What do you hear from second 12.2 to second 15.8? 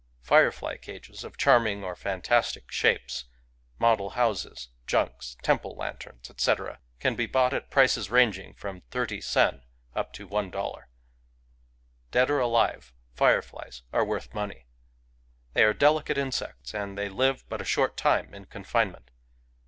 or alive, fireflies are worth money. They are